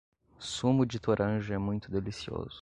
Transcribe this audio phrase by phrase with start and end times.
[0.39, 2.59] Sumo de toranja é muito delicioso